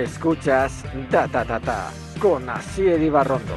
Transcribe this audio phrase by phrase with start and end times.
[0.00, 1.90] Escuchas Da Ta Ta Ta
[2.20, 3.54] con Asier Ibarrondo.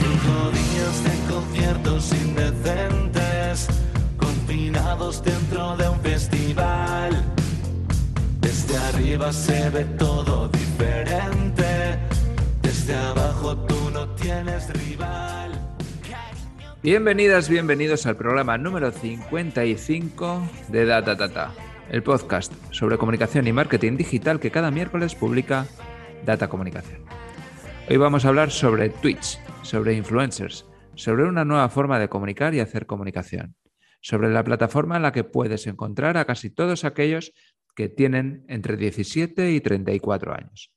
[0.00, 3.68] Cinco días de conciertos indecentes,
[4.18, 7.10] confinados dentro de un festival.
[8.40, 11.98] Desde arriba se ve todo diferente,
[12.62, 15.57] desde abajo tú no tienes rival.
[16.80, 21.52] Bienvenidas, bienvenidos al programa número 55 de Data Data,
[21.90, 25.66] el podcast sobre comunicación y marketing digital que cada miércoles publica
[26.24, 27.04] Data Comunicación.
[27.90, 32.60] Hoy vamos a hablar sobre Twitch, sobre influencers, sobre una nueva forma de comunicar y
[32.60, 33.56] hacer comunicación,
[34.00, 37.32] sobre la plataforma en la que puedes encontrar a casi todos aquellos
[37.74, 40.72] que tienen entre 17 y 34 años.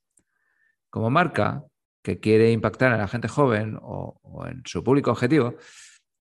[0.89, 1.63] Como marca
[2.01, 5.53] que quiere impactar en la gente joven o, o en su público objetivo,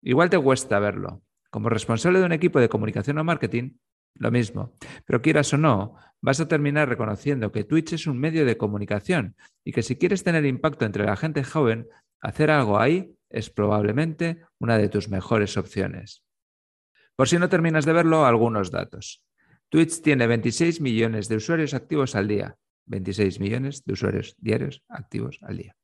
[0.02, 1.22] Igual te cuesta verlo.
[1.50, 3.76] Como responsable de un equipo de comunicación o marketing,
[4.14, 4.76] lo mismo.
[5.06, 9.36] Pero quieras o no, vas a terminar reconociendo que Twitch es un medio de comunicación
[9.64, 11.88] y que si quieres tener impacto entre la gente joven,
[12.20, 16.22] hacer algo ahí es probablemente una de tus mejores opciones.
[17.16, 19.22] Por si no terminas de verlo, algunos datos.
[19.68, 22.56] Twitch tiene 26 millones de usuarios activos al día.
[22.86, 25.76] 26 millones de usuarios diarios activos al día.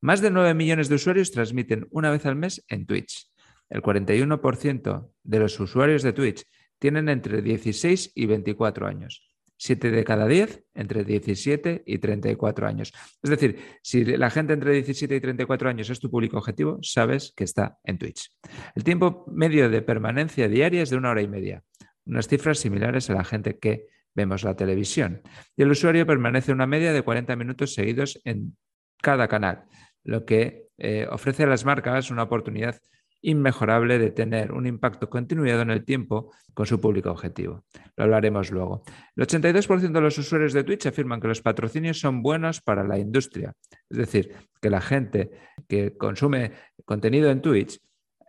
[0.00, 3.30] Más de 9 millones de usuarios transmiten una vez al mes en Twitch.
[3.68, 6.44] El 41% de los usuarios de Twitch
[6.78, 9.26] tienen entre 16 y 24 años.
[9.58, 12.92] 7 de cada 10 entre 17 y 34 años.
[13.22, 17.32] Es decir, si la gente entre 17 y 34 años es tu público objetivo, sabes
[17.34, 18.30] que está en Twitch.
[18.74, 21.62] El tiempo medio de permanencia diaria es de una hora y media,
[22.04, 25.22] unas cifras similares a la gente que vemos la televisión.
[25.56, 28.56] Y el usuario permanece una media de 40 minutos seguidos en
[29.00, 29.64] cada canal,
[30.04, 32.80] lo que eh, ofrece a las marcas una oportunidad
[33.26, 37.64] inmejorable de tener un impacto continuado en el tiempo con su público objetivo.
[37.96, 38.84] Lo hablaremos luego.
[39.16, 42.98] El 82% de los usuarios de Twitch afirman que los patrocinios son buenos para la
[42.98, 43.52] industria.
[43.90, 45.30] Es decir, que la gente
[45.68, 46.52] que consume
[46.84, 47.80] contenido en Twitch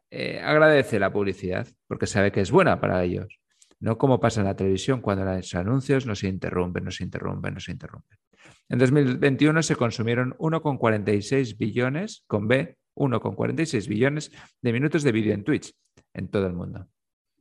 [0.09, 3.39] eh, agradece la publicidad porque sabe que es buena para ellos.
[3.79, 8.17] No como pasa en la televisión cuando los anuncios nos interrumpen, nos interrumpen, nos interrumpen.
[8.67, 14.31] En 2021 se consumieron 1,46 billones con B 1,46 billones
[14.62, 15.74] de minutos de vídeo en Twitch
[16.13, 16.88] en todo el mundo.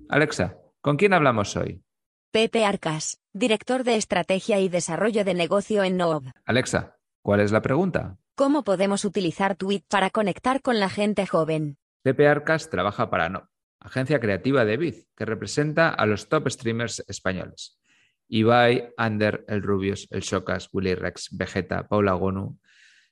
[0.09, 1.83] Alexa, ¿con quién hablamos hoy?
[2.31, 6.25] Pepe Arcas, director de Estrategia y Desarrollo de Negocio en Noob.
[6.45, 8.19] Alexa, ¿cuál es la pregunta?
[8.35, 11.79] ¿Cómo podemos utilizar Twitch para conectar con la gente joven?
[12.03, 13.49] Pepe Arcas trabaja para Noob,
[13.81, 17.81] agencia creativa de Biz, que representa a los top streamers españoles.
[18.29, 22.59] Ibai, Ander, El Rubius, El Shocas, Willy Rex, Vegeta, Paula Gonu,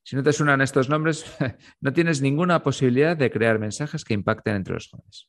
[0.04, 1.24] si no te suenan estos nombres,
[1.80, 5.28] no tienes ninguna posibilidad de crear mensajes que impacten entre los jóvenes.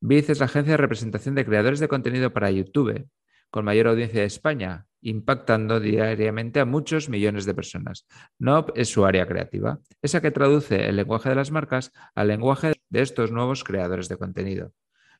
[0.00, 3.08] Biz es la agencia de representación de creadores de contenido para YouTube,
[3.50, 8.06] con mayor audiencia de España, impactando diariamente a muchos millones de personas.
[8.38, 12.74] NOP es su área creativa, esa que traduce el lenguaje de las marcas al lenguaje
[12.88, 14.72] de estos nuevos creadores de contenido.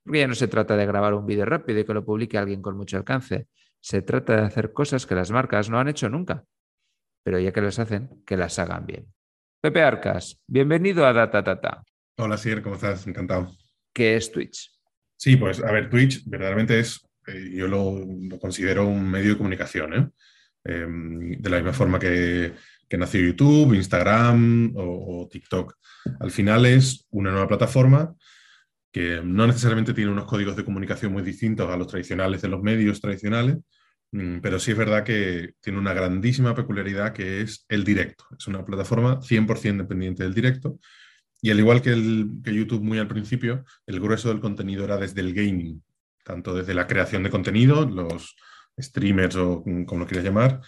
[0.05, 2.63] Porque ya no se trata de grabar un vídeo rápido y que lo publique alguien
[2.63, 3.49] con mucho alcance.
[3.81, 6.45] Se trata de hacer cosas que las marcas no han hecho nunca
[7.23, 9.07] pero ya que las hacen, que las hagan bien.
[9.61, 11.83] Pepe Arcas, bienvenido a Data Tata.
[12.17, 13.07] Hola, Sier, ¿cómo estás?
[13.07, 13.53] Encantado.
[13.93, 14.71] ¿Qué es Twitch?
[15.17, 19.95] Sí, pues a ver, Twitch verdaderamente es, eh, yo lo, considero un medio de comunicación,
[19.95, 20.09] ¿eh?
[20.65, 22.53] Em, de la misma forma que,
[22.99, 25.75] nació YouTube, Instagram o, TikTok.
[26.21, 28.15] Al final es una nueva plataforma
[28.93, 32.63] que no necesariamente tiene unos códigos de comunicación muy distintos a los tradicionales de los
[32.63, 33.59] medios tradicionales,
[34.13, 38.25] pero sí es verdad que tiene una grandísima peculiaridad que es el directo.
[38.37, 40.81] Es una plataforma 100% dependiente del directo.
[41.41, 44.97] Y al igual que, el, que YouTube muy al principio, el grueso del contenido era
[44.97, 45.83] desde el gaming,
[46.25, 48.37] tanto desde la creación de contenido, los
[48.79, 50.61] streamers o como lo quieras llamar,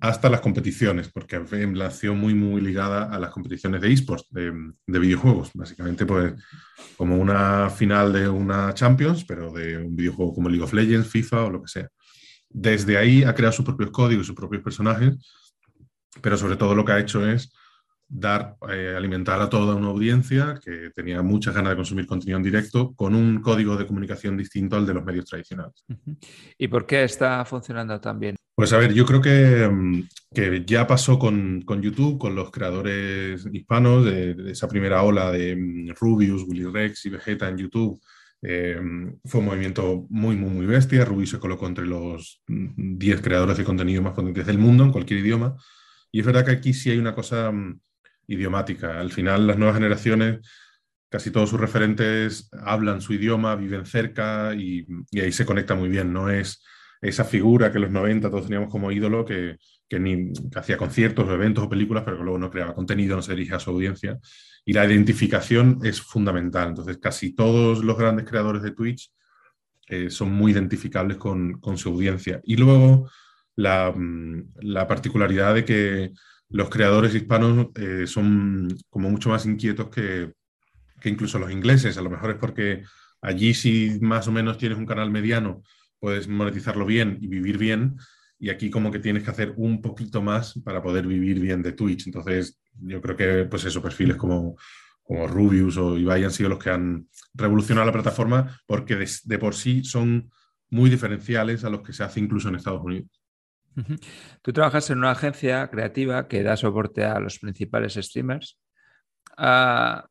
[0.00, 4.52] hasta las competiciones, porque nació muy, muy ligada a las competiciones de esports, de,
[4.86, 5.50] de, videojuegos.
[5.54, 6.34] Básicamente, pues,
[6.96, 11.44] como una final de una Champions, pero de un videojuego como League of Legends, FIFA
[11.44, 11.88] o lo que sea
[12.54, 15.16] desde ahí ha creado sus propios códigos, sus propios personajes,
[16.22, 17.52] pero sobre todo lo que ha hecho es
[18.06, 22.44] dar, eh, alimentar a toda una audiencia que tenía muchas ganas de consumir contenido en
[22.44, 25.84] directo con un código de comunicación distinto al de los medios tradicionales.
[26.56, 28.36] ¿Y por qué está funcionando tan bien?
[28.54, 32.52] Pues a ver, yo creo que, mm, que ya pasó con, con, YouTube, con los
[32.52, 37.58] creadores hispanos de, de, esa primera ola de mm, Rubius, Willy Rex y Vegeta en
[37.58, 38.00] YouTube,
[38.46, 38.78] eh,
[39.24, 41.04] fue un movimiento muy, muy, muy bestia.
[41.04, 45.20] Ruby se colocó entre los 10 creadores de contenido más potentes del mundo en cualquier
[45.20, 45.56] idioma.
[46.12, 47.80] Y es verdad que aquí sí hay una cosa mm,
[48.28, 49.00] idiomática.
[49.00, 50.40] Al final, las nuevas generaciones
[51.14, 56.12] casi todos sus referentes hablan su idioma, viven cerca y, ahí se conecta muy bien.
[56.12, 56.62] No es
[57.00, 59.56] esa figura que en los 90 todos teníamos como ídolo que,
[59.92, 63.32] ni, hacía conciertos o eventos o películas, pero que luego no creaba contenido, no se
[63.32, 64.18] dirige a su audiencia.
[64.64, 66.68] Y la identificación es fundamental.
[66.68, 69.10] Entonces, casi todos los grandes creadores de Twitch
[69.88, 72.40] eh, son muy identificables con, su audiencia.
[72.44, 73.10] Y luego
[73.56, 73.94] la,
[74.88, 76.12] particularidad de que
[76.48, 80.32] los creadores hispanos eh, son como mucho más inquietos que,
[81.00, 81.98] que incluso los ingleses.
[81.98, 82.82] A lo mejor es porque
[83.20, 85.62] allí si más o menos tienes un canal mediano,
[85.98, 87.96] puedes monetizarlo bien y vivir bien.
[88.44, 91.72] Y aquí como que tienes que hacer un poquito más para poder vivir bien de
[91.72, 92.08] Twitch.
[92.08, 94.58] Entonces, yo creo que pues esos perfiles como,
[95.02, 99.54] como Rubius o Ibai han sido los que han revolucionado la plataforma porque de, por
[99.54, 100.30] sí son
[100.68, 103.08] muy diferenciales a los que se hace incluso en Estados Unidos.
[104.42, 108.60] Tú trabajas en una agencia creativa que da soporte a los principales streamers.
[109.38, 110.06] Ah,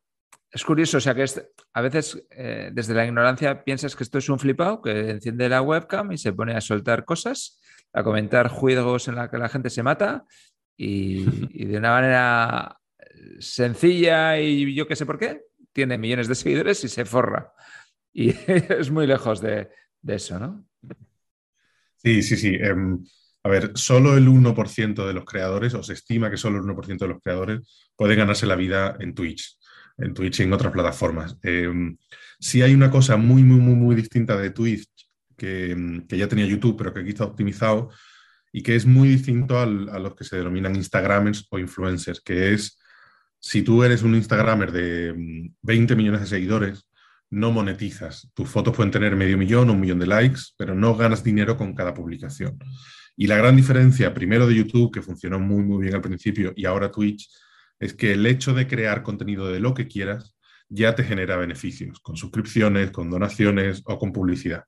[0.50, 1.24] es curioso, o sea que
[1.72, 5.62] a veces eh, desde la ignorancia piensas que esto es un flipado que enciende la
[5.62, 7.60] webcam y se pone a soltar cosas,
[7.94, 10.26] a comentar juegos en la que la gente se mata
[10.76, 12.80] y, de una manera
[13.38, 17.52] sencilla y yo qué sé por qué, tiene millones de seguidores y se forra.
[18.12, 19.70] Y es muy lejos de,
[20.06, 20.66] eso, ¿no?
[21.96, 22.54] Sí, sí, sí.
[22.60, 23.02] Em,
[23.42, 26.98] a ver, solo el 1% de los creadores, o se estima que solo el 1%
[26.98, 27.60] de los creadores
[27.96, 29.58] pueden ganarse la vida en Twitch
[29.98, 31.36] en Twitch y en otras plataformas.
[31.42, 31.70] Eh,
[32.38, 34.88] si hay una cosa muy, muy, muy, muy distinta de Twitch
[35.36, 37.90] que, ya tenía YouTube, pero que aquí está optimizado
[38.52, 42.78] y que es muy distinto a los que se denominan Instagramers o influencers, que es
[43.40, 46.86] si tú eres un Instagramer de 20 millones de seguidores,
[47.30, 48.30] no monetizas.
[48.32, 51.56] Tus fotos pueden tener medio millón o un millón de likes, pero no ganas dinero
[51.56, 52.58] con cada publicación.
[53.16, 56.64] Y la gran diferencia, primero de YouTube, que funcionó muy, muy bien al principio, y
[56.64, 57.28] ahora Twitch,
[57.78, 60.36] es que el hecho de crear contenido de lo que quieras
[60.68, 64.64] ya te genera beneficios, con suscripciones, con donaciones o con publicidad.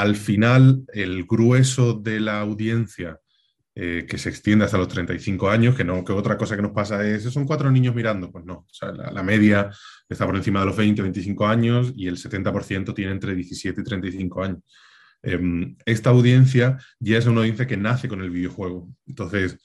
[0.00, 3.20] Al final, el grueso de la audiencia
[3.74, 6.72] eh, que se extiende hasta los 35 años, que no que otra cosa que nos
[6.72, 8.66] pasa es, son cuatro niños mirando, pues no,
[9.12, 9.70] la, media
[10.08, 13.84] está por encima de los 20, 25 años y el 70% tiene entre 17 y
[13.84, 14.60] 35 años.
[15.22, 18.88] Em, esta audiencia ya es una audiencia que nace con el videojuego.
[19.06, 19.58] Entonces,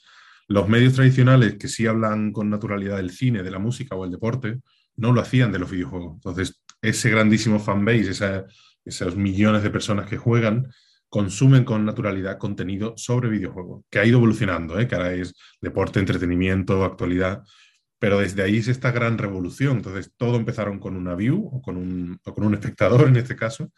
[0.50, 4.12] los medios tradicionales que sí hablan con naturalidad del cine, de la música o el
[4.12, 4.60] deporte,
[4.98, 6.16] no lo hacían de los videojuegos.
[6.16, 8.14] Entonces, ese grandísimo fanbase,
[8.86, 10.72] esos millones de personas que juegan,
[11.10, 14.88] consumen con naturalidad contenido sobre videojuegos, que ha ido evolucionando, ¿eh?
[14.88, 17.44] que ahora es deporte, entretenimiento, actualidad,
[18.00, 19.78] pero desde ahí es esta gran revolución.
[19.78, 23.72] Entonces, todo empezaron con una view o con un, con un espectador en este caso,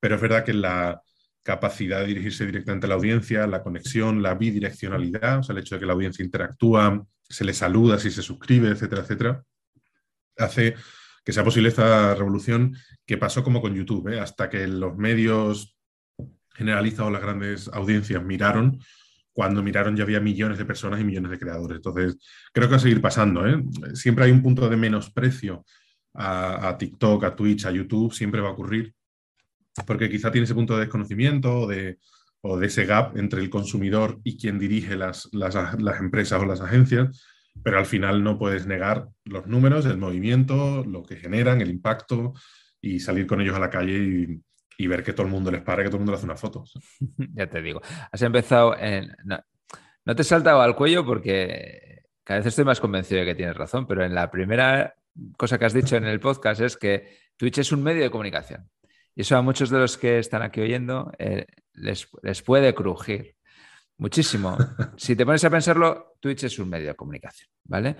[0.00, 1.00] pero es verdad que la,
[1.46, 5.76] capacidad de dirigirse directamente a la audiencia, la conexión, la bidireccionalidad, o sea, el hecho
[5.76, 9.44] de que la audiencia interactúa, se le saluda si se suscribe, etcétera, etcétera,
[10.36, 10.74] hace
[11.26, 14.20] que sea posible esta revolución que pasó como con YouTube, ¿eh?
[14.20, 15.76] hasta que los medios
[16.54, 18.78] generalizados, las grandes audiencias miraron,
[19.32, 21.76] cuando miraron ya había millones de personas y millones de creadores.
[21.76, 22.16] Entonces,
[22.52, 23.46] creo que va a seguir pasando.
[23.46, 23.62] ¿eh?
[23.92, 25.66] Siempre hay un punto de menosprecio
[26.14, 28.94] a, a TikTok, a Twitch, a YouTube, siempre va a ocurrir
[29.84, 31.98] porque quizá tiene ese punto de desconocimiento o de,
[32.62, 35.28] ese gap entre el consumidor y quien dirige las,
[36.00, 37.26] empresas o las agencias,
[37.62, 42.34] pero al final no puedes negar los números, el movimiento, lo que generan, el impacto
[42.80, 44.40] y salir con ellos a la calle
[44.78, 46.36] y, ver que todo el mundo les para, que todo el mundo le hace una
[46.36, 46.64] foto.
[47.34, 47.80] Ya te digo,
[48.12, 49.14] has empezado en...
[49.24, 53.56] No, te he saltado al cuello porque cada vez estoy más convencido de que tienes
[53.56, 54.94] razón, pero en la primera
[55.36, 58.68] cosa que has dicho en el podcast es que Twitch es un medio de comunicación.
[59.14, 62.06] Y eso a muchos de los que están aquí oyendo eh, les,
[62.42, 63.35] puede crujir
[63.98, 64.56] muchísimo.
[64.96, 67.96] si te pones a pensarlo, Twitch es un medio de comunicación, ¿vale?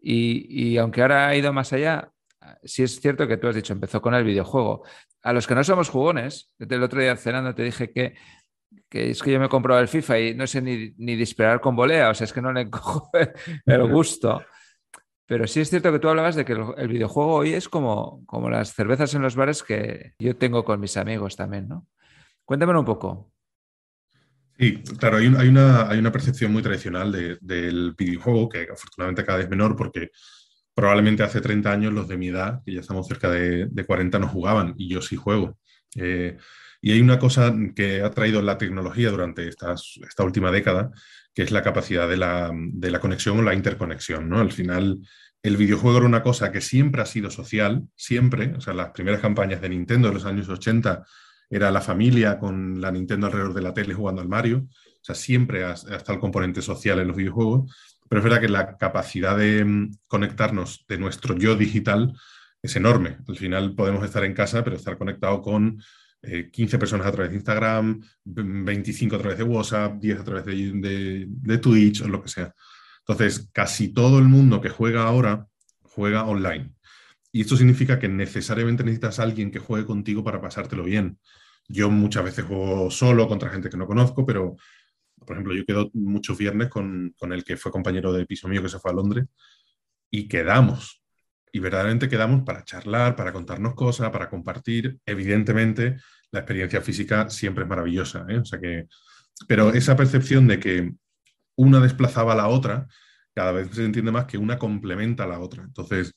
[0.00, 2.10] Y, aunque ahora ha ido más allá,
[2.62, 4.84] sí es cierto que tú has dicho, empezó con el videojuego.
[5.22, 8.14] A los que no somos jugones, el otro día cenando te dije que,
[8.90, 11.74] es que yo me he comprado el FIFA y no sé ni, ni disparar con
[11.74, 13.10] volea, o sea, es que no le cojo
[13.66, 14.42] el gusto.
[15.26, 18.48] Pero sí es cierto que tú hablabas de que el, videojuego hoy es como, como
[18.48, 21.86] las cervezas en los bares que yo tengo con mis amigos también, ¿no?
[22.44, 23.32] Cuéntamelo un poco.
[24.58, 29.50] Sí, claro, hay, una, hay una, percepción muy tradicional del videojuego que afortunadamente cada vez
[29.50, 30.10] menor porque
[30.74, 34.28] probablemente hace 30 años los de mi edad, que ya estamos cerca de, 40, no
[34.28, 35.58] jugaban y yo sí juego.
[35.94, 36.38] Eh,
[36.80, 40.90] y hay una cosa que ha traído la tecnología durante esta última década,
[41.34, 44.28] que es la capacidad de la, de la conexión o la interconexión.
[44.28, 44.38] ¿no?
[44.38, 45.00] Al final,
[45.42, 48.54] el videojuego era una cosa que siempre ha sido social, siempre.
[48.56, 51.04] O sea, las primeras campañas de Nintendo de los años 80
[51.48, 54.66] era la familia con la Nintendo alrededor de la tele jugando al Mario.
[54.68, 57.74] O sea, siempre ha, estado el componente social en los videojuegos.
[58.08, 62.12] Pero es verdad que la capacidad de mm, conectarnos de nuestro yo digital
[62.62, 63.18] es enorme.
[63.26, 65.80] Al final podemos estar en casa, pero estar conectado con
[66.52, 71.26] 15 personas a través de Instagram, 25 a través de WhatsApp, 10 a través de,
[71.28, 72.52] de Twitch o lo que sea.
[73.00, 75.46] Entonces, casi todo el mundo que juega ahora
[75.82, 76.75] juega online.
[77.36, 81.18] Y esto significa que necesariamente necesitas a alguien que juegue contigo para pasártelo bien.
[81.68, 84.56] Yo muchas veces juego solo contra gente que no conozco, pero,
[85.18, 88.70] por ejemplo, yo quedo muchos viernes con, el que fue compañero de piso mío que
[88.70, 89.26] se fue a Londres
[90.10, 91.02] y quedamos.
[91.52, 94.98] Y verdaderamente quedamos para charlar, para contarnos cosas, para compartir.
[95.04, 95.98] Evidentemente,
[96.30, 98.24] la experiencia física siempre es maravillosa.
[98.30, 98.38] ¿eh?
[98.38, 98.86] O sea que,
[99.46, 100.94] pero esa percepción de que
[101.56, 102.88] una desplazaba a la otra,
[103.34, 105.64] cada vez se entiende más que una complementa a la otra.
[105.64, 106.14] Entonces,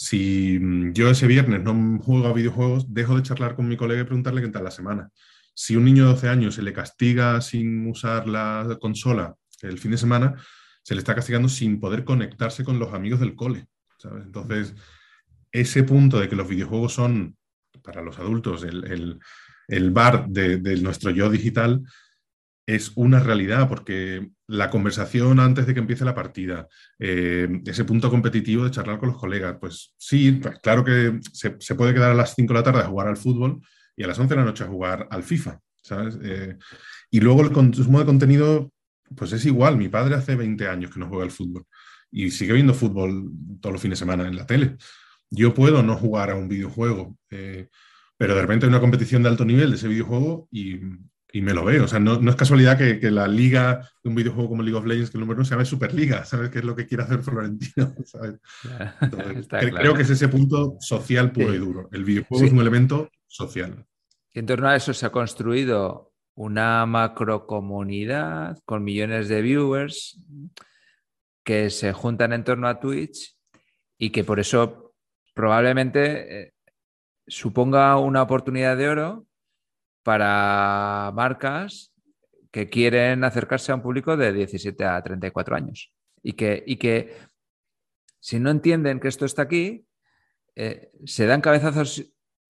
[0.00, 4.02] si mm, yo ese viernes no juego a videojuegos, dejo de charlar con mi colega
[4.02, 5.10] y preguntarle qué tal la semana.
[5.54, 9.90] Si un niño de 12 años se le castiga sin usar la consola el fin
[9.90, 10.36] de semana,
[10.84, 13.66] se le está castigando sin poder conectarse con los amigos del cole.
[14.04, 14.76] Entonces,
[15.50, 17.36] ese punto de que los videojuegos son,
[17.82, 21.82] para los adultos, el, bar de nuestro yo digital,
[22.68, 28.10] es una realidad, porque la conversación antes de que empiece la partida, eh, ese punto
[28.10, 32.34] competitivo de charlar con los colegas, pues sí, claro que se, puede quedar a las
[32.34, 33.62] 5 de la tarde a jugar al fútbol
[33.96, 36.18] y a las 11 de la noche a jugar al FIFA, ¿sabes?
[36.22, 36.58] Eh,
[37.10, 38.70] y luego el consumo de contenido,
[39.16, 39.78] pues es igual.
[39.78, 41.64] Mi padre hace 20 años que no juega al fútbol
[42.10, 43.32] y sigue viendo fútbol
[43.62, 44.76] todos los fines de semana en la tele.
[45.30, 47.68] Yo puedo no jugar a un videojuego, eh,
[48.18, 50.80] pero de repente hay una competición de alto nivel de ese videojuego y
[51.32, 51.84] y me lo veo.
[51.84, 55.10] O sea, no, es casualidad que, la liga de un videojuego como League of Legends,
[55.10, 56.50] que el número uno se llame Superliga, ¿sabes?
[56.50, 57.94] qué es lo que quiere hacer Florentino,
[59.50, 61.88] creo que es ese punto social puro y duro.
[61.92, 63.84] El videojuego es un elemento social.
[64.32, 70.22] Y en torno a eso se ha construido una macrocomunidad con millones de viewers
[71.44, 73.36] que se juntan en torno a Twitch
[73.98, 74.94] y que por eso
[75.34, 76.52] probablemente eh,
[77.26, 79.27] suponga una oportunidad de oro
[80.02, 81.92] para marcas
[82.50, 87.16] que quieren acercarse a un público de 17 a 34 años y que, y que
[88.20, 89.86] si no entienden que esto está aquí,
[90.56, 92.04] eh, se dan cabezazos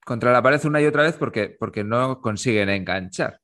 [0.04, 3.40] contra la pared una y otra vez porque, porque no consiguen enganchar.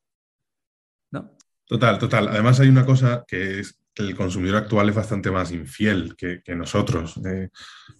[1.11, 1.35] ¿no?
[1.65, 2.29] Total, total.
[2.29, 6.41] Además hay una cosa que es que el consumidor actual es bastante más infiel que,
[6.55, 7.17] nosotros.
[7.25, 7.49] Eh,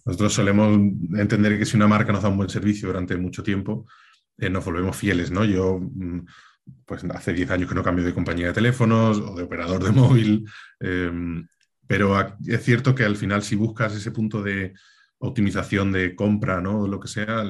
[0.04, 0.76] nosotros solemos
[1.14, 3.86] entender que si una marca nos da un buen servicio durante mucho tiempo,
[4.38, 5.44] eh, nos volvemos fieles, ¿no?
[5.44, 6.26] Yo, mm,
[6.84, 9.92] pues hace 10 años que no cambio de compañía de teléfonos o de operador de
[9.92, 10.48] móvil,
[10.80, 11.46] em,
[11.86, 14.74] pero es cierto que al final si buscas ese punto de
[15.18, 16.86] optimización de compra, ¿no?
[16.86, 17.44] Lo que sea,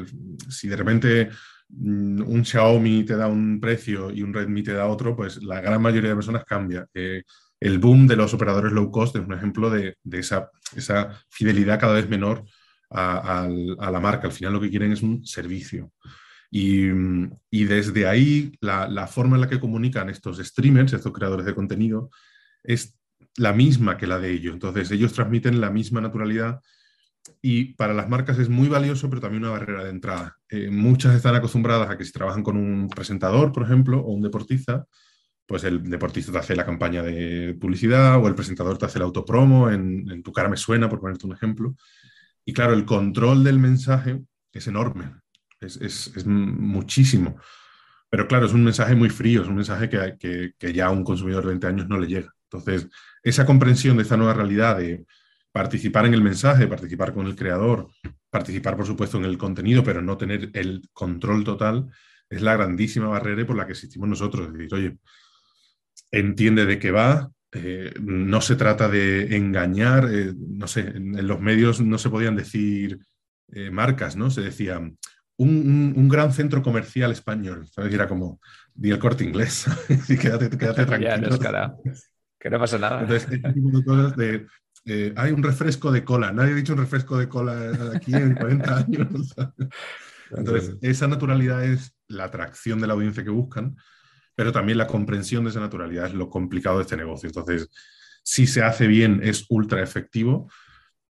[0.49, 1.31] si de repente
[1.69, 5.61] mm, un Xiaomi te da un precio y un Redmi te da otro, pues la
[5.61, 6.87] gran mayoría de personas cambia.
[6.95, 7.23] Eh,
[7.61, 11.95] el boom de los operadores low cost es un ejemplo de, esa, esa, fidelidad cada
[11.95, 12.45] vez menor
[12.91, 14.27] a, la marca.
[14.27, 15.93] Al final lo que quieren es un servicio.
[16.51, 22.11] Y, desde ahí, la, forma en la que comunican estos streamers, estos creadores de contenido,
[22.63, 22.97] es
[23.37, 24.55] la misma que la de ellos.
[24.55, 26.61] Entonces, ellos transmiten la misma naturalidad
[27.43, 30.37] y para las marcas es muy valioso, pero también una barrera de entrada.
[30.49, 34.23] Eh, muchas están acostumbradas a que si trabajan con un presentador, por ejemplo, o un
[34.23, 34.87] deportista,
[35.45, 39.05] pues el deportista te hace la campaña de publicidad o el presentador te hace el
[39.05, 41.77] autopromo, en, en tu cara me suena, por ponerte un ejemplo.
[42.45, 44.23] Y claro, el control del mensaje
[44.53, 45.13] es enorme
[45.67, 47.37] es, muchísimo.
[48.09, 51.05] Pero claro, es un mensaje muy frío, es un mensaje que, que, ya a un
[51.05, 52.33] consumidor de 20 años no le llega.
[52.51, 52.89] Entonces,
[53.23, 55.05] esa comprensión de esta nueva realidad de
[55.53, 57.89] participar en el mensaje, participar con el creador,
[58.31, 61.91] participar, por supuesto, en el contenido, pero no tener el control total,
[62.29, 64.49] es la grandísima barrera por la que existimos nosotros.
[64.49, 64.99] Es decir, oye,
[66.11, 71.41] entiende de qué va, eh, no se trata de engañar, eh, no sé, en, los
[71.41, 72.99] medios no se podían decir
[73.53, 74.31] eh, marcas, ¿no?
[74.31, 74.99] Se decían,
[75.39, 77.93] un, gran centro comercial español, ¿sabes?
[77.93, 78.41] era como,
[78.75, 79.67] di el corte inglés,
[80.09, 81.39] y quédate, quédate tranquilo.
[82.39, 83.03] que no pasa nada.
[83.03, 84.47] Entonces, este tipo de cosas de,
[84.87, 88.35] eh, hay un refresco de cola, nadie ha dicho un refresco de cola aquí en
[88.35, 89.35] 40 años.
[90.31, 93.77] Entonces, esa naturalidad es la atracción de la audiencia que buscan,
[94.35, 97.29] pero también la comprensión de esa naturalidad es lo complicado de este negocio.
[97.29, 97.69] Entonces,
[98.23, 100.51] si se hace bien, es ultra efectivo,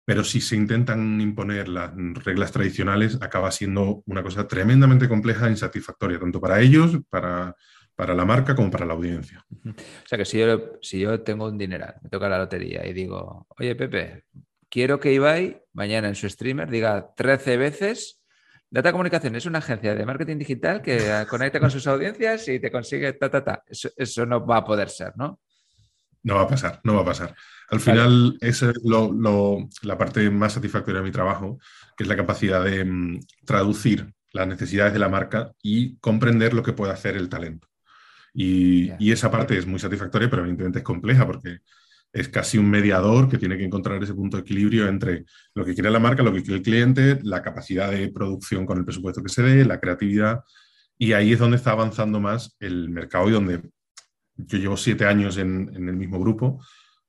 [0.07, 1.93] pero si se intentan imponer las
[2.25, 7.57] reglas tradicionales, acaba siendo una cosa tremendamente compleja e insatisfactoria, tanto para ellos, para,
[7.97, 9.45] para la marca, como para la audiencia.
[9.51, 12.93] O sea que si yo, si yo tengo un dineral, me toca la lotería y
[12.93, 14.27] digo, oye Pepe,
[14.71, 18.23] quiero que Ibai mañana en su streamer diga 13 veces
[18.71, 22.71] Data Comunicación es una agencia de marketing digital que conecta con sus audiencias y te
[22.71, 23.63] consigue ta, ta, ta.
[23.67, 25.41] Eso, eso no va a poder ser, ¿no?
[26.26, 27.37] No va a pasar, no va a pasar.
[27.71, 28.76] Al final, esa es
[29.83, 31.61] la parte más satisfactoria de mi trabajo,
[31.97, 36.64] que es la capacidad de mm, traducir las necesidades de la marca y comprender lo
[36.64, 37.68] que puede hacer el talento.
[38.35, 41.61] Y, y, esa parte es muy satisfactoria, pero evidentemente es compleja porque
[42.12, 45.75] es casi un mediador que tiene que encontrar ese punto de equilibrio entre lo que
[45.75, 49.23] quiere la marca, lo que quiere el cliente, la capacidad de producción con el presupuesto
[49.23, 50.40] que se dé, la creatividad.
[50.99, 53.62] Y ahí es donde está avanzando más el mercado y donde
[54.37, 56.61] yo llevo siete años en, en el mismo grupo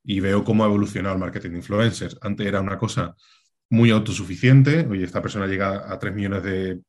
[0.03, 2.17] y veo cómo ha evolucionado el marketing de influencers.
[2.21, 3.15] Antes era una cosa
[3.69, 4.87] muy autosuficiente.
[4.89, 6.79] Oye, esta persona llega a 3 millones de,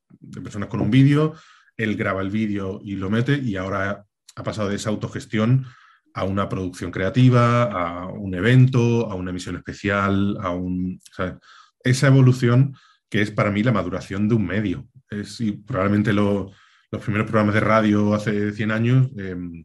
[0.42, 1.34] personas con un vídeo,
[1.76, 4.04] él graba el vídeo y lo mete y ahora
[4.36, 5.66] ha pasado de esa autogestión
[6.14, 11.00] a una producción creativa, a un evento, a una emisión especial, a un...
[11.84, 12.74] Esa evolución
[13.08, 14.88] que es para mí la maduración de un medio.
[15.10, 16.52] Es, y probablemente los
[17.02, 19.64] primeros programas de radio hace 100 años em,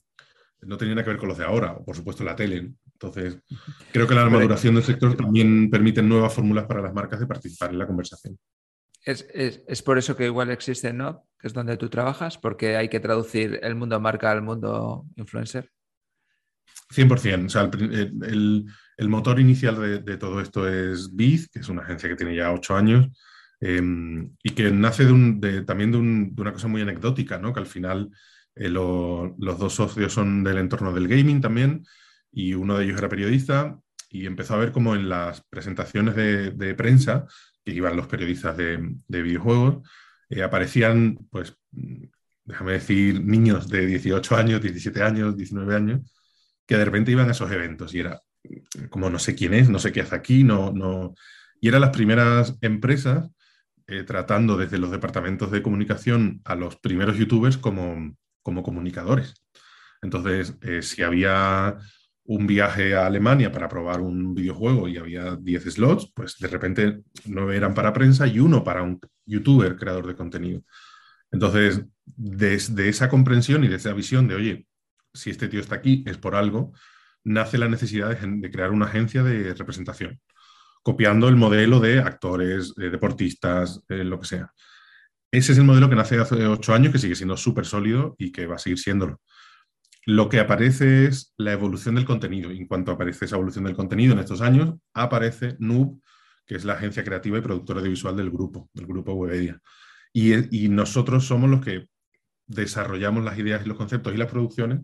[0.65, 2.73] no tenían nada que ver con los de ahora, o por supuesto la tele.
[2.93, 3.37] Entonces,
[3.91, 7.71] creo que la maduración del sector también permite nuevas fórmulas para las marcas de participar
[7.71, 8.37] en la conversación.
[9.05, 11.27] Es, por eso que igual existe ¿no?
[11.37, 15.69] que es donde tú trabajas, porque hay que traducir el mundo marca al mundo influencer.
[16.93, 17.45] 100%.
[17.45, 18.65] O sea, el,
[18.97, 22.53] el, motor inicial de, todo esto es Biz, que es una agencia que tiene ya
[22.53, 23.07] ocho años
[23.59, 27.51] em, y que nace de un, también de, una cosa muy anecdótica, ¿no?
[27.51, 28.09] que al final
[28.55, 31.85] eh, los dos socios son del entorno del gaming también
[32.31, 33.79] y uno de ellos era periodista
[34.09, 37.25] y empezó a ver como en las presentaciones de, prensa
[37.65, 39.87] que iban los periodistas de, videojuegos,
[40.29, 41.57] eh, aparecían, pues,
[42.43, 46.01] déjame decir, niños de 18 años, 17 años, 19 años,
[46.67, 48.21] que de repente iban a esos eventos y era
[48.89, 51.15] como no sé quién es, no sé qué hace aquí, no, no...
[51.59, 53.29] Y eran las primeras empresas
[53.87, 58.15] eh, tratando desde los departamentos de comunicación a los primeros youtubers como,
[58.53, 59.33] como comunicadores.
[60.01, 61.77] Entonces, eh, si había
[62.25, 67.01] un viaje a Alemania para probar un videojuego y había 10 slots, pues de repente
[67.25, 70.61] 9 eran para prensa y uno para un youtuber creador de contenido.
[71.31, 74.67] Entonces, desde esa comprensión y desde esa visión de, oye,
[75.13, 76.73] si este tío está aquí es por algo,
[77.23, 80.21] nace la necesidad de, crear una agencia de representación,
[80.83, 84.53] copiando el modelo de actores, deportistas, eh, lo que sea.
[85.33, 88.31] Ese es el modelo que nace hace ocho años, que sigue siendo súper sólido y
[88.31, 89.19] que va a seguir siéndolo.
[90.05, 92.51] Lo que aparece es la evolución del contenido.
[92.51, 95.99] Y en cuanto aparece esa evolución del contenido en estos años, aparece Noob,
[96.45, 99.59] que es la agencia creativa y productora audiovisual del grupo, del grupo Webedia.
[100.13, 101.87] Y, y nosotros somos los que
[102.45, 104.81] desarrollamos las ideas y los conceptos y las producciones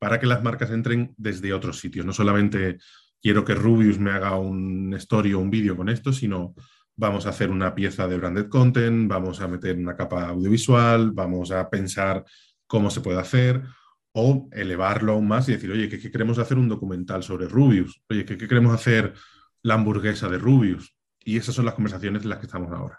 [0.00, 2.04] para que las marcas entren desde otros sitios.
[2.04, 2.78] No solamente
[3.22, 6.56] quiero que Rubius me haga un story o un vídeo con esto, sino
[6.96, 11.50] vamos a hacer una pieza de branded content, vamos a meter una capa audiovisual, vamos
[11.50, 12.24] a pensar
[12.66, 13.62] cómo se puede hacer
[14.12, 18.02] o elevarlo aún más y decir, oye, ¿qué, queremos hacer un documental sobre Rubius?
[18.08, 19.12] Oye, ¿qué, queremos hacer
[19.62, 20.96] la hamburguesa de Rubius?
[21.22, 22.98] Y esas son las conversaciones en las que estamos ahora.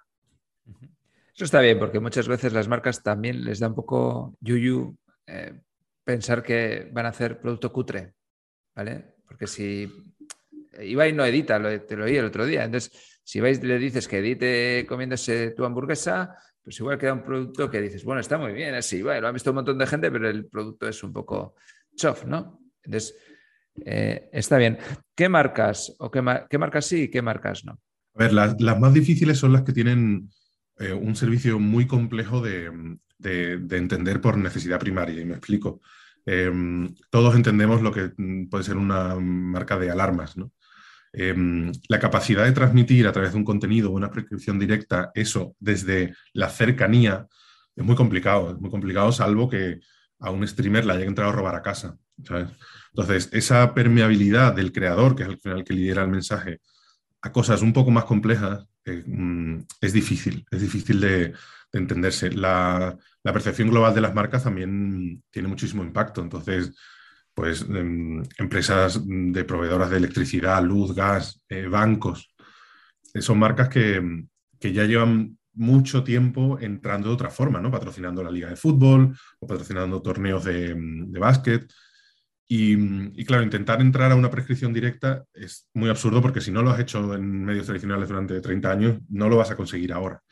[1.34, 5.60] Eso está bien, porque muchas veces las marcas también les da un poco yuyu eh,
[6.04, 8.14] pensar que van a hacer producto cutre,
[8.76, 9.16] ¿vale?
[9.26, 9.92] Porque si
[10.80, 14.20] Ibai no edita, te lo oí el otro día, entonces si vais le dices que
[14.20, 18.74] edite comiéndose tu hamburguesa, pues igual queda un producto que dices, bueno, está muy bien,
[18.74, 21.56] así, bueno, lo ha visto un montón de gente, pero el producto es un poco
[21.94, 22.62] chof, ¿no?
[22.84, 23.18] Entonces,
[23.84, 24.78] eh, está bien.
[25.14, 27.74] ¿Qué marcas o qué, marcas sí y qué marcas no?
[28.16, 30.30] A ver, las, más difíciles son las que tienen
[30.80, 32.72] eh, un servicio muy complejo de,
[33.20, 35.82] entender por necesidad primaria, y me explico.
[36.26, 40.54] Em, todos entendemos lo que mm, puede ser una marca de alarmas, ¿no?
[41.20, 45.56] Em, la capacidad de transmitir a través de un contenido o una prescripción directa eso
[45.60, 47.26] desde la cercanía
[47.76, 49.80] es muy complicado, es muy complicado salvo que
[50.20, 51.98] a un streamer le haya entrado a robar a casa.
[52.20, 56.62] Entonces, esa permeabilidad del creador, que es al final que lidera el mensaje,
[57.24, 61.34] a cosas un poco más complejas, eh, mm, es difícil, es difícil de,
[61.74, 62.32] entenderse.
[62.32, 66.22] La, percepción global de las marcas también tiene muchísimo impacto.
[66.22, 66.76] Entonces,
[67.38, 72.34] pues em, empresas de proveedoras de electricidad, luz, gas, eh, bancos.
[73.14, 74.26] Eh, son marcas que,
[74.60, 77.70] ya llevan mucho tiempo entrando de otra forma, ¿no?
[77.70, 80.74] Patrocinando la liga de fútbol o patrocinando torneos de,
[81.20, 81.72] básquet.
[82.48, 86.72] Y, claro, intentar entrar a una prescripción directa es muy absurdo porque si no lo
[86.72, 90.24] has hecho en medios tradicionales durante 30 años, no lo vas a conseguir ahora.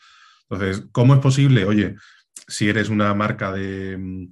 [0.49, 1.65] Entonces, ¿cómo es posible?
[1.65, 1.97] Oye,
[2.47, 4.27] si eres una marca de,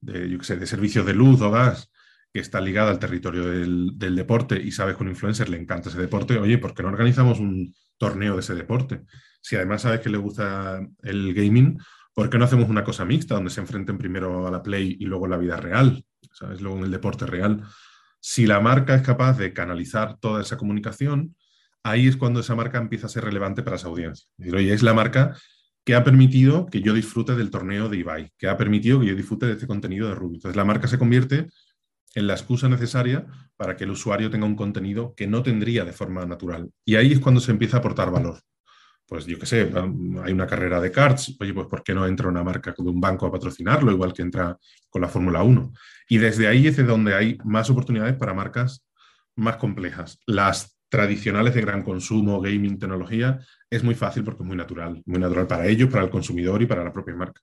[0.00, 1.91] de, de servicios de luz o gas
[2.32, 6.00] que está ligada al territorio del, deporte y sabes que un influencer le encanta ese
[6.00, 9.02] deporte, oye, ¿por qué no organizamos un torneo de ese deporte?
[9.42, 11.78] Si además sabes que le gusta el gaming,
[12.14, 15.04] ¿por qué no hacemos una cosa mixta donde se enfrenten primero a la play y
[15.04, 16.04] luego a la vida real?
[16.32, 16.62] ¿Sabes?
[16.62, 17.62] Luego en el deporte real.
[18.18, 21.36] Si la marca es capaz de canalizar toda esa comunicación,
[21.82, 24.26] ahí es cuando esa marca empieza a ser relevante para esa audiencia.
[24.38, 25.36] Es decir, oye, es la marca
[25.84, 29.14] que ha permitido que yo disfrute del torneo de Ibai, que ha permitido que yo
[29.16, 30.36] disfrute de este contenido de Ruby.
[30.36, 31.48] Entonces la marca se convierte
[32.14, 35.92] en la excusa necesaria para que el usuario tenga un contenido que no tendría de
[35.92, 36.70] forma natural.
[36.84, 38.38] Y ahí es cuando se empieza a aportar valor.
[39.06, 39.70] Pues yo qué sé,
[40.24, 43.00] hay una carrera de karts, oye, pues ¿por qué no entra una marca de un
[43.00, 44.56] banco a patrocinarlo, igual que entra
[44.88, 45.72] con la Fórmula 1?
[46.08, 48.86] Y desde ahí es de donde hay más oportunidades para marcas
[49.36, 50.18] más complejas.
[50.26, 55.18] Las tradicionales de gran consumo, gaming, tecnología, es muy fácil porque es muy natural, muy
[55.18, 57.40] natural para ellos, para el consumidor y para la propia marca.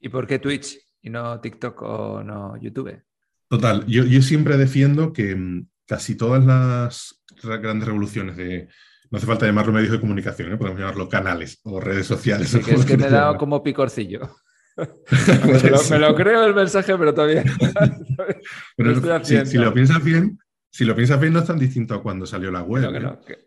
[0.00, 3.07] ¿Y por qué Twitch y no TikTok o no YouTube?
[3.48, 7.20] Total, yo, siempre defiendo que mm, casi todas las
[7.60, 8.68] grandes revoluciones de,
[9.10, 10.56] no hace falta llamarlo medios de comunicación, ¿eh?
[10.56, 12.52] podemos llamarlo canales o redes sociales.
[12.52, 14.30] es que me he dado como picorcillo.
[15.90, 17.42] me, lo, creo el mensaje, pero todavía.
[19.44, 20.38] si, lo piensas bien,
[20.70, 22.82] si lo piensas bien, no es tan distinto a cuando salió la web.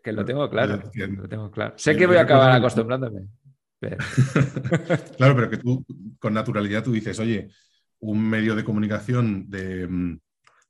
[0.02, 0.82] que, lo tengo claro.
[1.76, 3.28] Sé que voy a acabar acostumbrándome.
[5.16, 5.84] claro, pero que tú
[6.18, 7.48] con naturalidad tú dices, oye,
[8.02, 10.18] un medio de comunicación de,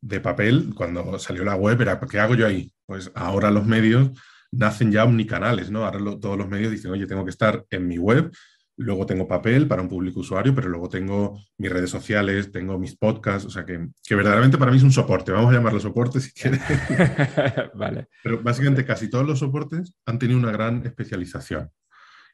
[0.01, 2.73] de, papel, cuando salió la web, era, ¿qué hago yo ahí?
[2.87, 4.11] Pues ahora los medios
[4.51, 5.85] nacen ya omnicanales, ¿no?
[5.85, 8.31] Ahora todos los medios dicen, oye, tengo que estar en mi web,
[8.77, 12.97] luego tengo papel para un público usuario, pero luego tengo mis redes sociales, tengo mis
[12.97, 16.33] podcasts, o sea que, verdaderamente para mí es un soporte, vamos a llamarlo soporte si
[16.33, 16.61] quieres.
[17.75, 18.09] vale.
[18.23, 21.71] Pero básicamente casi todos los soportes han tenido una gran especialización.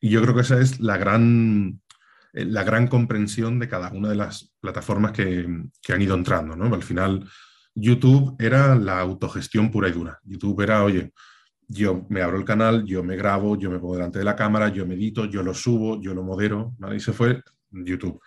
[0.01, 1.81] Y yo creo que esa es la gran,
[2.33, 5.47] la gran comprensión de cada una de las plataformas que,
[5.83, 6.75] que han ido entrando, ¿no?
[6.75, 7.29] Al final,
[7.75, 10.21] YouTube era la autogestión pura y dura.
[10.25, 11.12] YouTube era, oye,
[11.69, 14.69] yo me abro el canal, yo me grabo, yo me pongo delante de la cámara,
[14.69, 18.21] yo medito, yo lo subo, yo lo modero, Y se fue YouTube.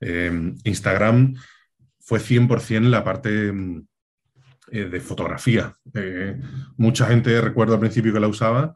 [0.00, 1.34] Eh, Instagram
[2.00, 3.52] fue 100% la parte
[4.70, 5.74] eh, de fotografía.
[5.94, 6.40] Eh,
[6.76, 8.74] mucha gente, recuerdo al principio que la usaba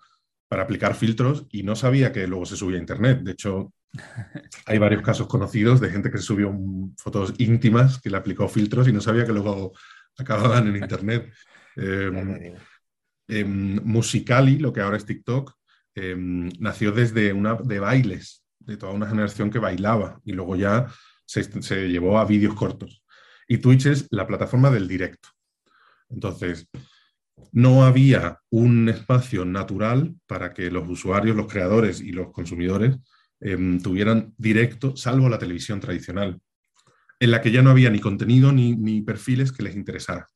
[0.49, 3.21] para aplicar filtros y no sabía que luego se subía a Internet.
[3.23, 3.73] De hecho,
[4.67, 6.53] hay varios casos conocidos de gente que se subió
[6.97, 9.73] fotos íntimas, que le aplicó filtros y no sabía que luego
[10.17, 11.33] acababan en Internet.
[13.31, 15.53] Em, Musicali, lo que ahora es TikTok,
[15.95, 20.87] em, nació desde una de bailes, de toda una generación que bailaba y luego ya
[21.25, 23.05] se, llevó a vídeos cortos.
[23.47, 25.29] Y Twitch es la plataforma del directo.
[26.09, 26.69] Entonces,
[27.53, 32.99] no había un espacio natural para que los usuarios, los creadores y los consumidores
[33.41, 36.41] em, tuvieran directo, salvo la televisión tradicional,
[37.19, 40.27] en la que ya no había ni contenido ni perfiles que les interesara.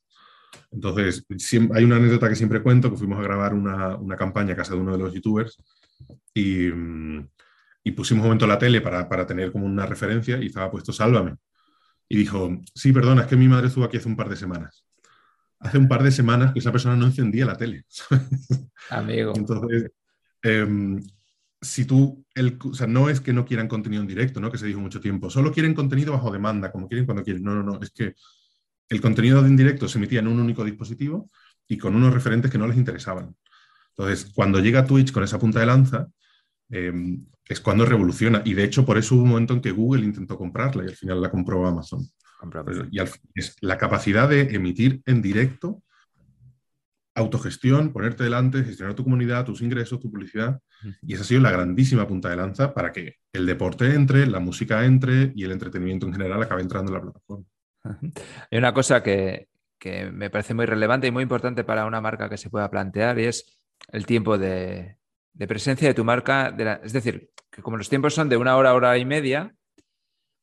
[0.70, 1.24] Entonces,
[1.72, 4.80] hay una anécdota que siempre cuento, que fuimos a grabar una, campaña a casa de
[4.80, 5.56] uno de los youtubers
[6.32, 6.70] y,
[7.92, 11.36] pusimos un momento la tele para, tener como una referencia y estaba puesto Sálvame.
[12.08, 14.84] Y dijo, sí, perdona, es que mi madre estuvo aquí hace un par de semanas.
[15.60, 17.84] Hace un par de semanas que esa persona no encendía la tele.
[18.90, 19.32] Amigo.
[19.36, 19.90] Entonces,
[20.42, 21.00] em,
[21.64, 24.50] si tú, el, o sea, no es que no quieran contenido en directo, ¿no?
[24.50, 27.42] Que se dijo mucho tiempo, solo quieren contenido bajo demanda, como quieren cuando quieren.
[27.42, 28.14] No, no, no, es que
[28.88, 31.31] el contenido de indirecto se emitía en un único dispositivo
[31.66, 33.35] y con unos referentes que no les interesaban.
[33.96, 36.09] Entonces, cuando llega Twitch con esa punta de lanza,
[36.70, 38.42] em, es cuando revoluciona.
[38.44, 40.96] Y de hecho, por eso hubo un momento en que Google intentó comprarla y al
[40.96, 42.07] final la compró Amazon.
[42.90, 45.83] Y es la capacidad de emitir en directo,
[47.14, 50.61] autogestión, ponerte delante, gestionar tu comunidad, tus ingresos, tu publicidad.
[51.03, 54.40] Y esa ha sido la grandísima punta de lanza para que el deporte entre, la
[54.40, 57.44] música entre y el entretenimiento en general acabe entrando en la plataforma.
[58.50, 59.48] Hay una cosa que,
[60.12, 63.27] me parece muy relevante y muy importante para una marca que se pueda plantear y
[63.27, 63.61] es
[63.92, 64.96] el tiempo de,
[65.46, 66.55] presencia de tu marca.
[66.83, 69.55] es decir, que como los tiempos son de una hora, hora y media,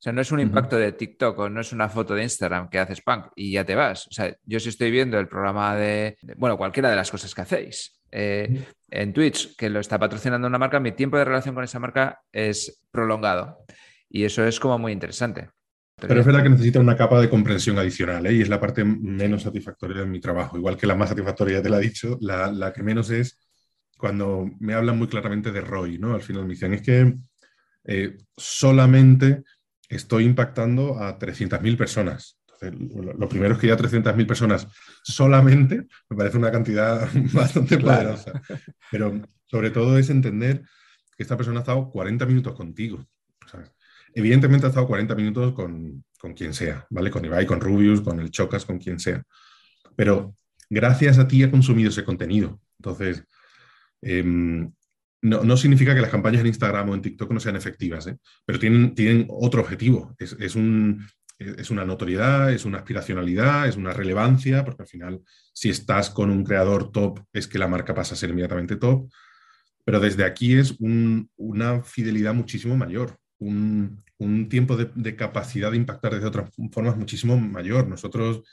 [0.01, 2.69] o sea, no es un impacto de TikTok o no es una foto de Instagram
[2.69, 4.07] que haces punk y ya te vas.
[4.07, 7.41] O sea, yo si estoy viendo el programa de, bueno, cualquiera de las cosas que
[7.41, 11.63] hacéis eh, en Twitch, que lo está patrocinando una marca, mi tiempo de relación con
[11.63, 13.59] esa marca es prolongado.
[14.09, 15.49] Y eso es como muy interesante.
[15.97, 18.33] Pero es verdad que necesita una capa de comprensión adicional ¿eh?
[18.33, 20.57] y es la parte menos satisfactoria de mi trabajo.
[20.57, 23.39] Igual que la más satisfactoria, te la he dicho, la, que menos es
[23.99, 26.15] cuando me hablan muy claramente de ROI, ¿no?
[26.15, 27.13] Al final me dicen, es que
[27.83, 29.43] eh, solamente
[29.91, 32.39] estoy impactando a 300.000 personas.
[32.61, 34.67] Entonces, lo, primero es que ya 300.000 personas
[35.03, 38.41] solamente me parece una cantidad bastante poderosa.
[38.89, 40.63] Pero sobre todo es entender
[41.15, 43.05] que esta persona ha estado 40 minutos contigo.
[44.13, 46.03] Evidentemente ha estado 40 minutos con,
[46.35, 47.11] quien sea, ¿vale?
[47.11, 49.23] Con Ibai, con Rubius, con el Chocas, con quien sea.
[49.95, 50.35] Pero
[50.69, 52.61] gracias a ti ha consumido ese contenido.
[52.79, 53.25] Entonces,
[54.01, 54.71] em,
[55.21, 58.17] no, significa que las campañas en Instagram o en TikTok no sean efectivas, ¿eh?
[58.45, 60.15] pero tienen, tienen otro objetivo.
[60.17, 61.05] Es, un,
[61.37, 65.21] es una notoriedad, es una aspiracionalidad, es una relevancia, porque al final,
[65.53, 69.11] si estás con un creador top, es que la marca pasa a ser inmediatamente top.
[69.85, 74.03] Pero desde aquí es una fidelidad muchísimo mayor, un,
[74.49, 77.87] tiempo de, capacidad de impactar desde otras formas muchísimo mayor.
[77.87, 78.43] Nosotros,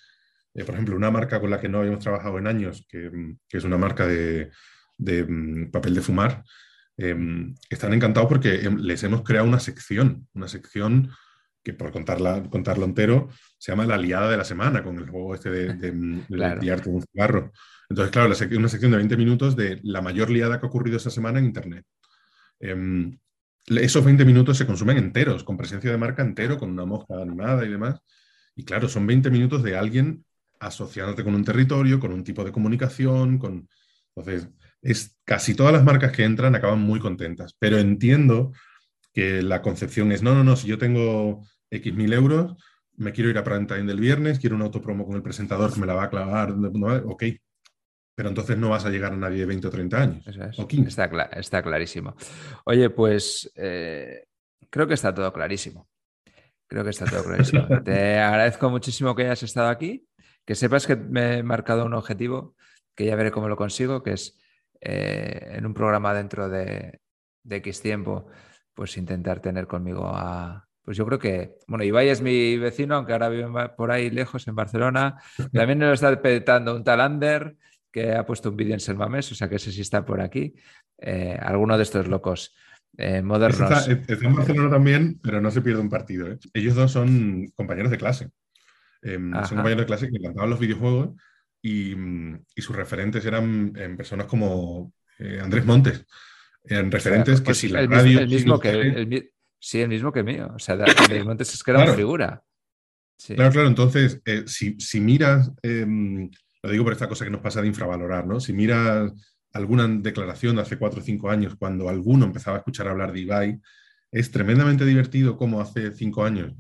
[0.55, 3.11] eh, por ejemplo, una marca con la que no habíamos trabajado en años, que,
[3.51, 4.51] es una marca de,
[4.99, 6.45] mm, papel de fumar,
[6.97, 11.11] em, están encantados porque em, les hemos creado una sección, una sección
[11.63, 15.35] que por contarla, contarlo entero, se llama La liada de la semana, con el juego
[15.35, 15.91] este de, de,
[16.29, 17.53] de, un cigarro.
[17.91, 21.11] Entonces, claro, una sección de 20 minutos de la mayor liada que ha ocurrido esa
[21.11, 21.85] semana en Internet.
[22.61, 23.19] Em,
[23.67, 27.65] esos 20 minutos se consumen enteros, con presencia de marca entero, con una mosca animada
[27.65, 28.01] y demás.
[28.57, 30.25] Y claro, son 20 minutos de alguien
[30.61, 33.69] asociándote con un territorio, con un tipo de comunicación, con...
[34.15, 34.49] Entonces,
[34.83, 38.53] es, casi todas las marcas que entran acaban muy contentas, pero entiendo
[39.13, 42.55] que la concepción es, no, no, no, si yo tengo X mil euros,
[42.97, 45.81] me quiero ir a prime time del viernes, quiero un autopromo con el presentador que
[45.81, 46.55] me la va a clavar,
[47.05, 47.25] ok,
[48.15, 50.27] pero entonces no vas a llegar a nadie de 20 o 30 años.
[50.27, 51.05] Está,
[51.37, 52.17] está, clarísimo.
[52.65, 54.25] Oye, pues eh,
[54.71, 55.89] creo que está todo clarísimo.
[56.67, 57.67] Creo que está todo clarísimo.
[57.85, 60.05] Te agradezco muchísimo que hayas estado aquí,
[60.45, 62.57] que sepas que me he marcado un objetivo,
[62.97, 64.37] que ya veré cómo lo consigo, que es
[64.81, 67.01] eh, en un programa dentro de,
[67.43, 68.27] de X tiempo,
[68.75, 73.13] pues intentar tener conmigo a, pues yo creo que, bueno, Ibai es mi vecino, aunque
[73.13, 75.21] ahora vive por ahí lejos, en Barcelona.
[75.53, 77.59] También nos está petando un talander
[77.93, 80.55] que ha puesto un vídeo en Selmames, o sea que ese sí está por aquí.
[80.97, 82.55] Eh, alguno de estos locos
[82.97, 83.87] eh, modernos.
[83.87, 86.27] Está, en Barcelona también, pero no se pierde un partido.
[86.27, 86.39] ¿eh?
[86.55, 88.31] Ellos dos son compañeros de clase.
[89.03, 91.11] Em, son compañeros de clase que encantaban los videojuegos
[91.63, 91.95] y,
[92.57, 94.93] sus referentes eran en personas como
[95.41, 96.07] Andrés Montes.
[96.65, 98.27] En referentes que pues si la el radio.
[98.27, 100.53] Mismo, que, el, sí, el mismo que mío.
[100.55, 102.43] O sea, Andrés Montes es que era una figura.
[103.27, 103.69] Claro, claro.
[103.69, 106.31] Entonces, si, si, miras em,
[106.63, 108.41] lo digo por esta cosa que nos pasa de infravalorar, ¿no?
[108.41, 109.13] Si miras
[109.53, 113.21] alguna declaración de hace cuatro o cinco años, cuando alguno empezaba a escuchar hablar de
[113.21, 113.61] Ibai,
[114.11, 116.55] es tremendamente divertido como hace cinco años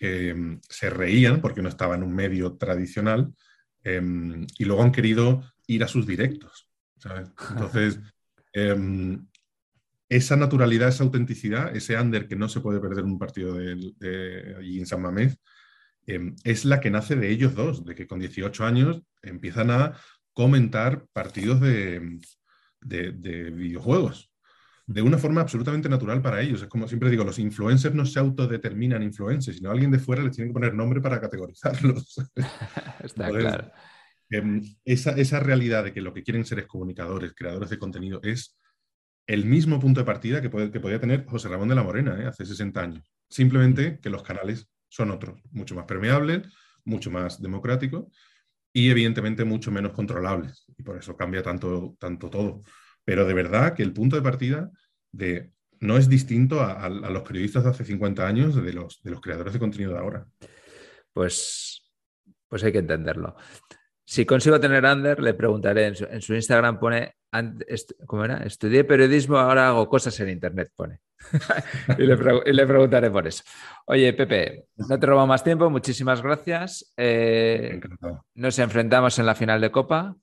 [0.00, 3.32] em, se reían porque no estaba en un medio tradicional
[3.84, 6.68] em, y luego han querido ir a sus directos.
[7.50, 8.00] Entonces,
[8.52, 9.26] em,
[10.08, 14.54] esa naturalidad, esa autenticidad, ese under que no se puede perder en un partido de,
[14.58, 15.38] allí en San Mamés,
[16.06, 19.96] Em, es la que nace de ellos dos, de que con 18 años empiezan a
[20.32, 22.20] comentar partidos de,
[22.80, 24.29] videojuegos
[24.92, 26.62] de una forma absolutamente natural para ellos.
[26.62, 30.34] Es como siempre digo, los influencers no se autodeterminan influencers, sino alguien de fuera les
[30.34, 32.16] tiene que poner nombre para categorizarlos.
[33.04, 33.70] Está claro.
[34.30, 38.58] Em, esa, realidad de que lo que quieren ser es comunicadores, creadores de contenido, es
[39.28, 42.26] el mismo punto de partida que, que podía tener José Ramón de la Morena ¿eh?
[42.26, 43.12] hace 60 años.
[43.28, 46.48] Simplemente que los canales son otros, mucho más permeables,
[46.84, 48.06] mucho más democráticos
[48.72, 50.64] y evidentemente mucho menos controlables.
[50.76, 52.64] Y por eso cambia tanto, tanto todo.
[53.04, 54.70] Pero de verdad que el punto de partida
[55.12, 59.20] de, no es distinto a, los periodistas de hace 50 años de los, de los
[59.20, 60.26] creadores de contenido de ahora.
[61.12, 61.90] Pues,
[62.48, 63.36] pues hay que entenderlo.
[64.10, 65.86] Si consigo tener Ander, le preguntaré.
[65.86, 67.14] En su, Instagram pone,
[68.06, 68.38] ¿cómo era?
[68.38, 70.98] Estudié periodismo, ahora hago cosas en Internet, pone.
[71.96, 73.44] y, le preguntaré por eso.
[73.86, 76.92] Oye, Pepe, no te robo más tiempo, muchísimas gracias.
[76.96, 77.80] Eh,
[78.34, 80.16] nos enfrentamos en la final de Copa,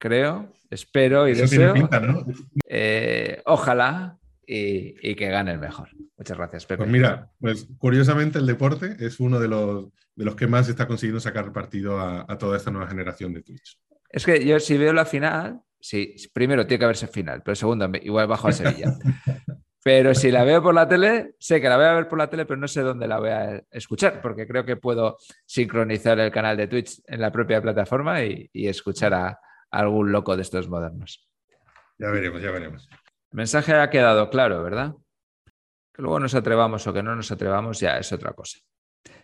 [0.00, 1.74] creo, espero y deseo.
[2.66, 5.90] Eh, ojalá y, que gane el mejor.
[6.16, 6.78] Muchas gracias, Pepe.
[6.78, 9.86] Pues mira, pues curiosamente el deporte es uno de los,
[10.16, 13.78] de los que más está consiguiendo sacar partido a, toda esta nueva generación de Twitch.
[14.08, 17.88] Es que yo si veo la final, sí, primero tiene que haberse final, pero segundo,
[18.02, 18.92] igual bajo a Sevilla.
[19.82, 22.28] Pero si la veo por la tele, sé que la voy a ver por la
[22.28, 26.30] tele, pero no sé dónde la voy a escuchar, porque creo que puedo sincronizar el
[26.30, 30.68] canal de Twitch en la propia plataforma y, y escuchar a, algún loco de estos
[30.68, 31.28] modernos.
[31.98, 32.88] Ya veremos, ya veremos.
[33.32, 34.94] El mensaje ha quedado claro, ¿verdad?
[35.92, 38.58] Que luego nos atrevamos o que no nos atrevamos ya es otra cosa.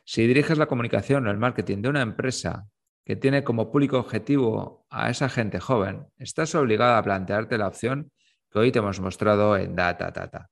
[0.04, 2.66] Si diriges la comunicación o el marketing de una empresa
[3.04, 8.12] que tiene como público objetivo a esa gente joven, estás obligado a plantearte la opción
[8.50, 10.50] que hoy te hemos mostrado en Data Tata.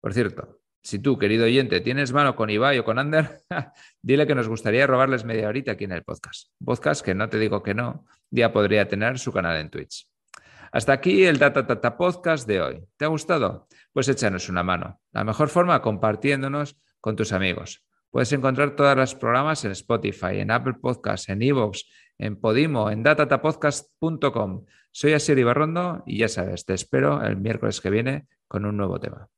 [0.00, 3.42] Por cierto, si tú, querido oyente, tienes mano con Ibai o con Ander,
[4.02, 6.48] dile que nos gustaría robarles media horita aquí en el podcast.
[6.64, 10.08] Podcast que no te digo que no, ya podría tener su canal en Twitch.
[10.72, 12.84] Hasta aquí el Data Tata Podcast de hoy.
[12.96, 13.66] ¿Te ha gustado?
[13.92, 15.00] Pues échanos una mano.
[15.12, 17.84] La mejor forma compartiéndonos con tus amigos.
[18.10, 21.86] Puedes encontrar todos los programas en Spotify, en Apple Podcasts, en Evox,
[22.18, 24.64] en Podimo, en datatapodcast.com.
[24.92, 28.98] Soy Asier Ibarrondo y ya sabes, te espero el miércoles que viene con un nuevo
[28.98, 29.28] tema.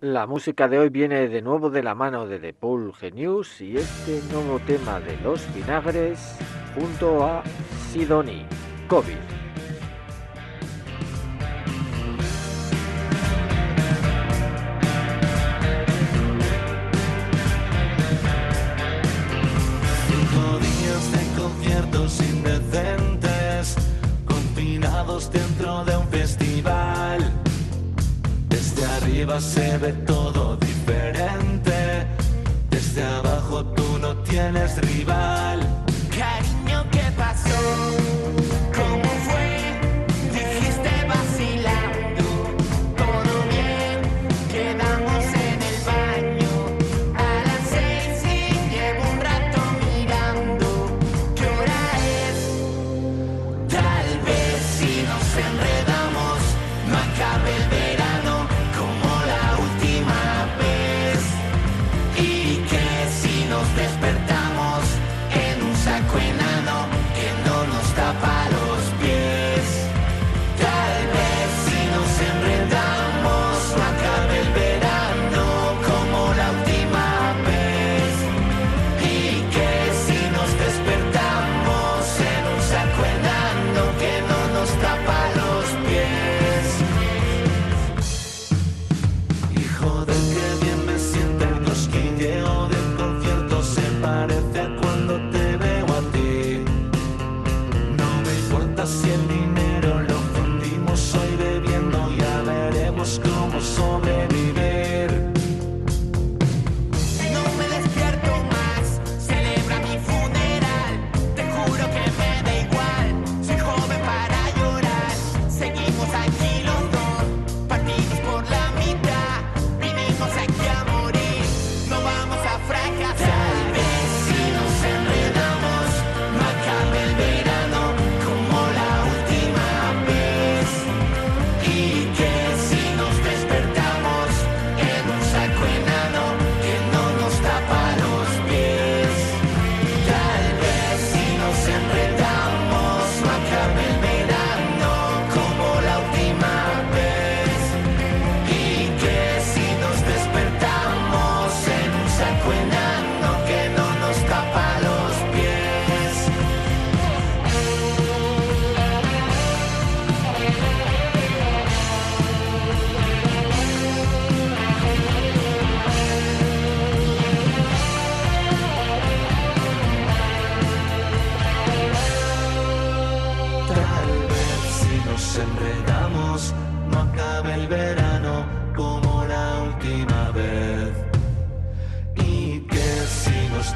[0.00, 3.78] La música de hoy viene de nuevo de la mano de The Paul Genius y
[3.78, 6.38] este nuevo tema de Los Vinagres
[6.72, 7.42] junto a
[7.90, 8.46] Sidoni,
[8.86, 9.37] COVID.
[29.18, 32.06] Arriba se ve todo diferente.
[32.70, 35.77] Desde abajo tú no tienes rival.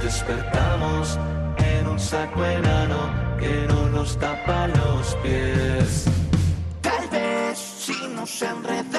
[0.03, 1.19] Despertamos
[1.59, 6.05] en un saco enano que no nos tapa los pies.
[6.81, 8.92] Tal vez si nos enredamos